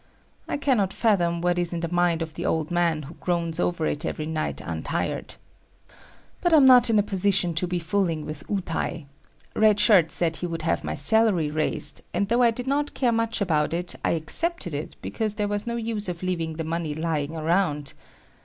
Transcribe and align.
I 0.47 0.57
cannot 0.57 0.93
fathom 0.93 1.41
what 1.41 1.59
is 1.59 1.73
in 1.73 1.81
the 1.81 1.93
mind 1.93 2.23
of 2.23 2.33
the 2.33 2.43
old 2.43 2.71
man 2.71 3.03
who 3.03 3.13
groans 3.19 3.59
over 3.59 3.85
it 3.85 4.03
every 4.03 4.25
night 4.25 4.59
untired. 4.59 5.35
But 6.41 6.55
I'm 6.55 6.65
not 6.65 6.89
in 6.89 6.97
a 6.97 7.03
position 7.03 7.53
to 7.53 7.67
be 7.67 7.77
fooling 7.77 8.25
with 8.25 8.43
"utai." 8.47 9.05
Red 9.55 9.79
Shirt 9.79 10.09
said 10.09 10.37
he 10.37 10.47
would 10.47 10.63
have 10.63 10.83
my 10.83 10.95
salary 10.95 11.51
raised, 11.51 12.01
and 12.15 12.29
though 12.29 12.41
I 12.41 12.49
did 12.49 12.65
not 12.65 12.95
care 12.95 13.11
much 13.11 13.41
about 13.41 13.75
it, 13.75 13.93
I 14.03 14.13
accepted 14.13 14.73
it 14.73 14.95
because 15.03 15.35
there 15.35 15.47
was 15.47 15.67
no 15.67 15.75
use 15.75 16.09
of 16.09 16.23
leaving 16.23 16.53
the 16.55 16.63
money 16.63 16.95
lying 16.95 17.35
around. 17.35 17.93